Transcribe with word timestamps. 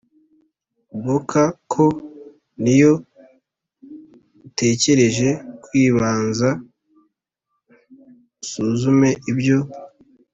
Boka 1.03 1.43
ko 1.71 1.85
n 2.61 2.63
iyo 2.75 2.91
utekereje 4.47 5.29
kwibanza 5.63 6.49
usuzume 8.43 9.09
ibyo 9.31 9.59